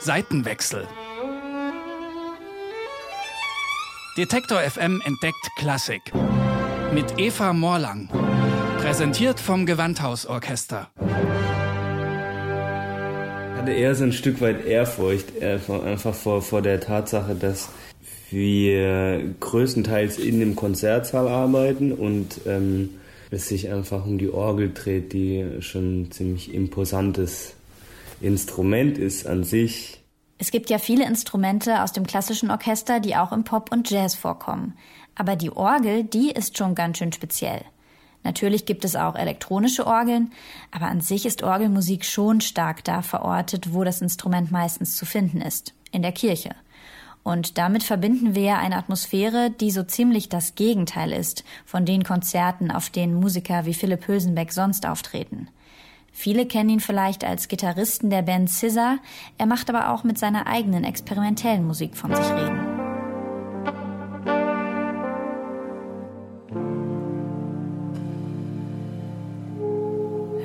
[0.00, 0.86] Seitenwechsel.
[4.16, 6.00] Detektor FM entdeckt Klassik.
[6.94, 8.08] Mit Eva Morlang.
[8.78, 10.88] Präsentiert vom Gewandhausorchester.
[13.52, 17.68] Ich hatte eher so ein Stück weit Ehrfurcht, einfach vor, vor der Tatsache, dass
[18.30, 22.98] wir größtenteils in dem Konzertsaal arbeiten und ähm,
[23.30, 27.54] es sich einfach um die Orgel dreht, die schon ein ziemlich imposantes
[28.20, 30.00] Instrument ist an sich.
[30.38, 34.14] Es gibt ja viele Instrumente aus dem klassischen Orchester, die auch im Pop und Jazz
[34.14, 34.74] vorkommen.
[35.14, 37.62] Aber die Orgel, die ist schon ganz schön speziell.
[38.24, 40.32] Natürlich gibt es auch elektronische Orgeln,
[40.70, 45.40] aber an sich ist Orgelmusik schon stark da verortet, wo das Instrument meistens zu finden
[45.40, 46.54] ist, in der Kirche.
[47.28, 52.70] Und damit verbinden wir eine Atmosphäre, die so ziemlich das Gegenteil ist von den Konzerten,
[52.70, 55.48] auf denen Musiker wie Philipp Hülsenbeck sonst auftreten.
[56.10, 58.96] Viele kennen ihn vielleicht als Gitarristen der Band Scissor,
[59.36, 62.77] er macht aber auch mit seiner eigenen experimentellen Musik von sich reden.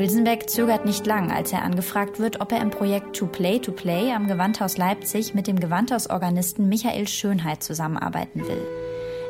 [0.00, 3.70] Hülsenbeck zögert nicht lang, als er angefragt wird, ob er im Projekt To Play to
[3.70, 8.66] Play am Gewandhaus Leipzig mit dem Gewandhausorganisten Michael Schönheit zusammenarbeiten will.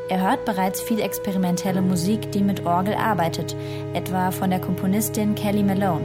[0.08, 3.56] Er hört bereits viel experimentelle Musik, die mit Orgel arbeitet,
[3.94, 6.04] etwa von der Komponistin Kelly Malone.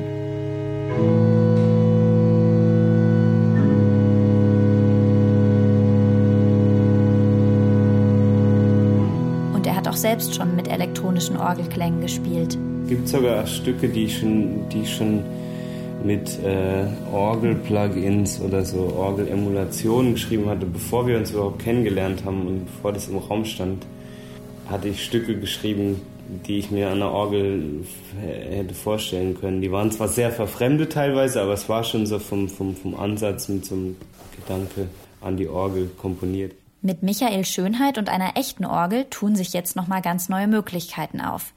[9.54, 12.58] Und er hat auch selbst schon mit elektronischen Orgelklängen gespielt
[12.88, 15.24] gibt sogar Stücke, die ich schon, die schon
[16.04, 22.66] mit äh, Orgel-Plugins oder so Orgel-Emulationen geschrieben hatte, bevor wir uns überhaupt kennengelernt haben und
[22.66, 23.86] bevor das im Raum stand,
[24.70, 26.02] hatte ich Stücke geschrieben,
[26.48, 27.86] die ich mir an der Orgel
[28.20, 29.62] hätte vorstellen können.
[29.62, 33.48] Die waren zwar sehr verfremdet teilweise, aber es war schon so vom, vom, vom Ansatz
[33.48, 33.96] mit so einem
[34.36, 34.88] Gedanke
[35.22, 36.54] an die Orgel komponiert.
[36.82, 41.54] Mit Michael Schönheit und einer echten Orgel tun sich jetzt nochmal ganz neue Möglichkeiten auf.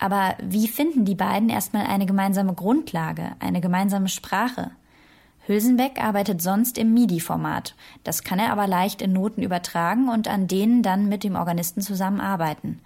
[0.00, 4.70] Aber wie finden die beiden erstmal eine gemeinsame Grundlage, eine gemeinsame Sprache?
[5.46, 7.74] Hülsenbeck arbeitet sonst im MIDI-Format.
[8.02, 11.82] Das kann er aber leicht in Noten übertragen und an denen dann mit dem Organisten
[11.82, 12.80] zusammenarbeiten.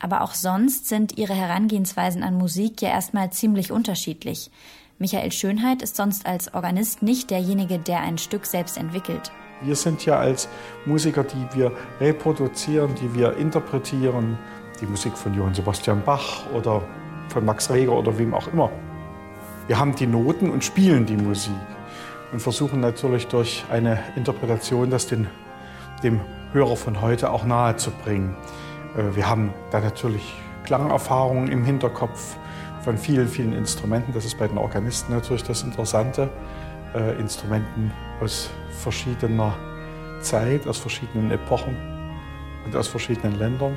[0.00, 4.50] Aber auch sonst sind ihre Herangehensweisen an Musik ja erstmal ziemlich unterschiedlich.
[4.98, 9.30] Michael Schönheit ist sonst als Organist nicht derjenige, der ein Stück selbst entwickelt.
[9.60, 10.48] Wir sind ja als
[10.86, 14.38] Musiker, die wir reproduzieren, die wir interpretieren,
[14.80, 16.82] die Musik von Johann Sebastian Bach oder
[17.28, 18.70] von Max Reger oder wem auch immer.
[19.66, 21.52] Wir haben die Noten und spielen die Musik
[22.32, 25.26] und versuchen natürlich durch eine Interpretation das den,
[26.02, 26.20] dem
[26.52, 28.34] Hörer von heute auch nahe zu bringen.
[28.96, 30.34] Äh, wir haben da natürlich
[30.64, 32.36] Klangerfahrungen im Hinterkopf
[32.82, 34.12] von vielen, vielen Instrumenten.
[34.14, 36.30] Das ist bei den Organisten natürlich das Interessante.
[36.94, 39.54] Äh, Instrumenten aus verschiedener
[40.20, 41.76] Zeit, aus verschiedenen Epochen
[42.64, 43.76] und aus verschiedenen Ländern.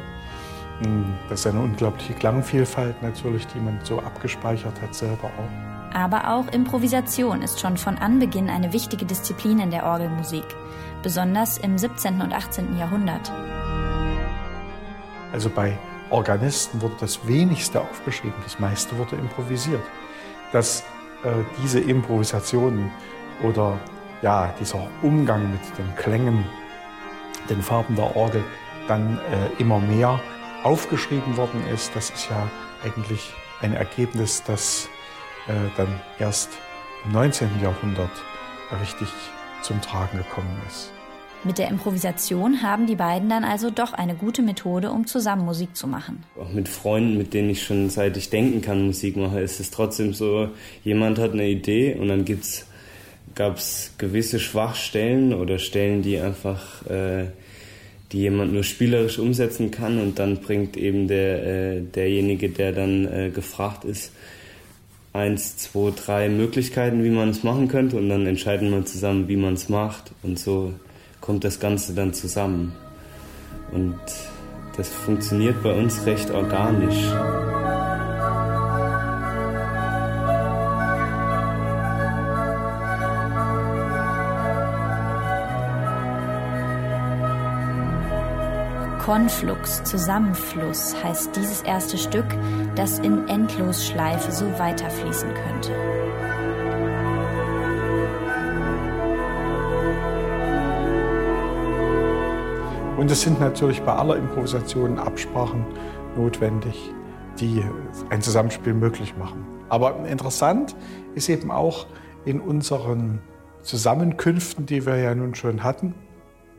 [1.30, 5.96] Das ist eine unglaubliche Klangvielfalt natürlich, die man so abgespeichert hat selber auch.
[5.96, 10.46] Aber auch Improvisation ist schon von Anbeginn eine wichtige Disziplin in der Orgelmusik,
[11.04, 12.22] besonders im 17.
[12.22, 12.78] und 18.
[12.78, 13.32] Jahrhundert.
[15.34, 15.78] Also bei
[16.10, 19.84] Organisten wurde das wenigste aufgeschrieben, das meiste wurde improvisiert.
[20.52, 20.82] Dass
[21.24, 21.30] äh,
[21.62, 22.92] diese Improvisationen
[23.44, 23.78] oder
[24.22, 26.46] ja, dieser Umgang mit den Klängen,
[27.50, 28.44] den Farben der Orgel
[28.88, 30.20] dann äh, immer mehr
[30.64, 32.50] aufgeschrieben worden ist, das ist ja
[32.84, 34.90] eigentlich ein Ergebnis, das
[35.48, 35.88] äh, dann
[36.20, 36.50] erst
[37.06, 37.50] im 19.
[37.62, 38.12] Jahrhundert
[38.80, 39.10] richtig
[39.62, 40.92] zum Tragen gekommen ist.
[41.44, 45.76] Mit der Improvisation haben die beiden dann also doch eine gute Methode, um zusammen Musik
[45.76, 46.24] zu machen.
[46.40, 49.72] Auch mit Freunden, mit denen ich schon seit ich denken kann Musik mache, ist es
[49.72, 50.50] trotzdem so,
[50.84, 52.26] jemand hat eine Idee und dann
[53.34, 57.26] gab es gewisse Schwachstellen oder Stellen, die einfach äh,
[58.12, 63.08] die jemand nur spielerisch umsetzen kann und dann bringt eben der, äh, derjenige, der dann
[63.08, 64.12] äh, gefragt ist,
[65.14, 69.36] eins, zwei, drei Möglichkeiten, wie man es machen könnte und dann entscheiden wir zusammen, wie
[69.36, 70.74] man es macht und so
[71.20, 72.74] kommt das Ganze dann zusammen.
[73.72, 74.00] Und
[74.76, 76.98] das funktioniert bei uns recht organisch.
[89.02, 92.28] Konflux, Zusammenfluss heißt dieses erste Stück,
[92.76, 95.72] das in Endlosschleife so weiterfließen könnte.
[102.96, 105.66] Und es sind natürlich bei aller Improvisation Absprachen
[106.16, 106.94] notwendig,
[107.40, 107.66] die
[108.12, 109.48] ein Zusammenspiel möglich machen.
[109.70, 110.76] Aber interessant
[111.16, 111.88] ist eben auch
[112.24, 113.20] in unseren
[113.64, 115.96] Zusammenkünften, die wir ja nun schon hatten,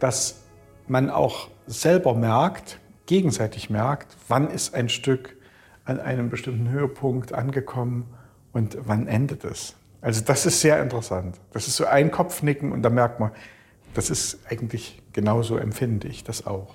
[0.01, 0.43] dass
[0.89, 5.37] man auch selber merkt, gegenseitig merkt, wann ist ein Stück
[5.85, 8.07] an einem bestimmten Höhepunkt angekommen
[8.53, 9.75] und wann endet es.
[10.01, 11.39] Also das ist sehr interessant.
[11.53, 13.31] Das ist so ein Kopfnicken und da merkt man,
[13.95, 16.75] das ist eigentlich genauso empfinde ich das auch.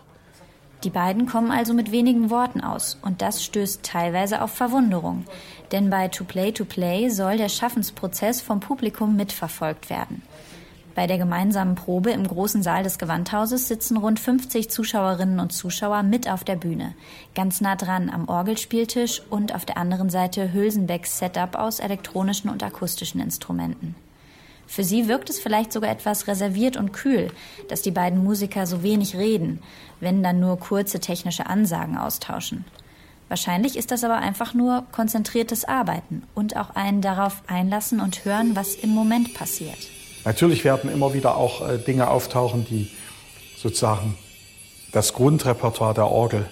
[0.83, 5.25] Die beiden kommen also mit wenigen Worten aus und das stößt teilweise auf Verwunderung.
[5.71, 10.21] Denn bei To Play to Play soll der Schaffensprozess vom Publikum mitverfolgt werden.
[10.97, 16.01] Bei der gemeinsamen Probe im großen Saal des Gewandhauses sitzen rund 50 Zuschauerinnen und Zuschauer
[16.01, 16.95] mit auf der Bühne,
[17.35, 22.63] ganz nah dran am Orgelspieltisch und auf der anderen Seite Hülsenbecks Setup aus elektronischen und
[22.63, 23.93] akustischen Instrumenten.
[24.65, 27.31] Für sie wirkt es vielleicht sogar etwas reserviert und kühl,
[27.69, 29.59] dass die beiden Musiker so wenig reden,
[29.99, 32.65] wenn dann nur kurze technische Ansagen austauschen.
[33.27, 38.55] Wahrscheinlich ist das aber einfach nur konzentriertes Arbeiten und auch ein darauf einlassen und hören,
[38.55, 39.77] was im Moment passiert.
[40.27, 42.91] Natürlich werden immer wieder auch äh, Dinge auftauchen, die
[43.55, 44.17] sozusagen
[44.91, 46.45] das Grundrepertoire der Orgel,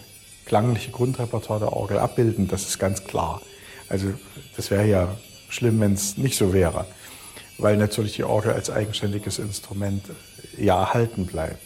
[0.45, 2.48] klangliche Grundrepertoire der Orgel abbilden.
[2.48, 3.42] Das ist ganz klar.
[3.89, 4.13] Also
[4.56, 5.18] das wäre ja
[5.50, 6.86] schlimm, wenn es nicht so wäre,
[7.57, 10.04] weil natürlich die Orgel als eigenständiges Instrument
[10.57, 11.60] äh, ja erhalten bleibt.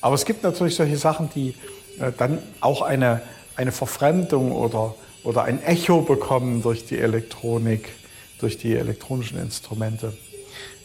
[0.00, 1.54] Aber es gibt natürlich solche Sachen, die
[2.00, 3.20] äh, dann auch eine,
[3.56, 7.90] eine Verfremdung oder, oder ein Echo bekommen durch die Elektronik,
[8.38, 10.14] durch die elektronischen Instrumente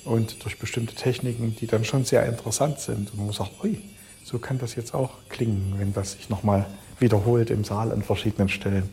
[0.06, 3.12] und durch bestimmte Techniken, die dann schon sehr interessant sind.
[3.14, 3.82] Und man sagt, ui,
[4.24, 6.66] so kann das jetzt auch klingen, wenn das sich nochmal
[7.00, 8.90] wiederholt im Saal an verschiedenen Stellen.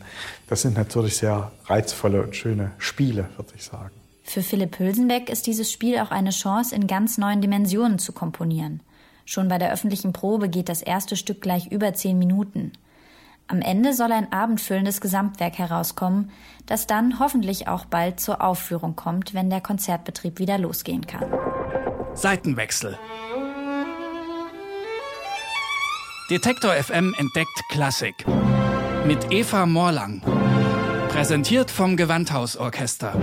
[0.47, 3.91] Das sind natürlich sehr reizvolle und schöne Spiele, würde ich sagen.
[4.23, 8.81] Für Philipp Hülsenbeck ist dieses Spiel auch eine Chance, in ganz neuen Dimensionen zu komponieren.
[9.25, 12.71] Schon bei der öffentlichen Probe geht das erste Stück gleich über zehn Minuten.
[13.47, 16.31] Am Ende soll ein abendfüllendes Gesamtwerk herauskommen,
[16.65, 21.31] das dann hoffentlich auch bald zur Aufführung kommt, wenn der Konzertbetrieb wieder losgehen kann.
[22.15, 22.97] Seitenwechsel.
[26.31, 28.25] Detektor FM entdeckt Klassik.
[29.05, 30.21] Mit Eva Morlang.
[31.09, 33.13] Präsentiert vom Gewandhausorchester.